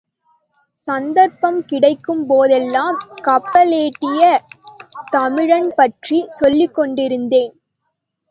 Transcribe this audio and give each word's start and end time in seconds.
சந்தர்ப்பம் 0.87 1.65
கிடைக்கும் 1.65 2.23
போதெல்லாம் 2.25 2.97
கப்பலோட்டிய 3.21 4.21
தமிழன் 5.11 5.69
பற்றிச் 5.75 6.31
சொல்லிக்கொண்டிருந்தேன். 6.39 7.53